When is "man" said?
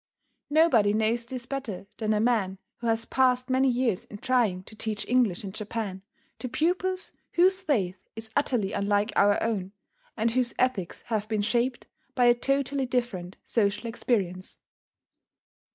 2.19-2.57